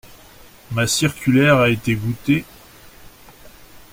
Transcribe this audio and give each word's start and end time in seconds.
Ma 0.71 0.87
circulaire 0.87 1.57
a 1.59 1.69
été 1.69 1.93
goûtée? 1.93 2.43